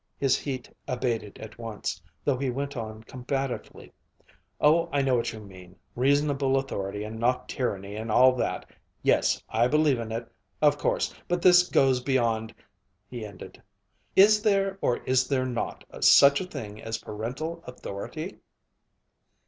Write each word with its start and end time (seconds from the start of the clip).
His 0.17 0.35
heat 0.35 0.67
abated 0.87 1.37
at 1.37 1.59
once, 1.59 2.01
though 2.25 2.37
he 2.39 2.49
went 2.49 2.75
on 2.75 3.03
combatively, 3.03 3.91
"Oh, 4.59 4.89
I 4.91 5.03
know 5.03 5.15
what 5.15 5.31
you 5.31 5.39
mean, 5.39 5.75
reasonable 5.95 6.57
authority 6.57 7.03
and 7.03 7.19
not 7.19 7.47
tyranny 7.47 7.95
and 7.97 8.11
all 8.11 8.33
that 8.37 8.67
yes, 9.03 9.43
I 9.47 9.67
believe 9.67 9.99
in 9.99 10.11
it 10.11 10.27
of 10.59 10.79
course 10.79 11.13
but 11.27 11.43
this 11.43 11.69
goes 11.69 11.99
beyond" 12.01 12.51
he 13.11 13.23
ended. 13.23 13.61
"Is 14.15 14.41
there 14.41 14.79
or 14.81 14.97
is 15.03 15.27
there 15.27 15.45
not 15.45 15.83
such 16.03 16.41
a 16.41 16.45
thing 16.47 16.81
as 16.81 16.97
parental 16.97 17.63
authority?" 17.67 18.39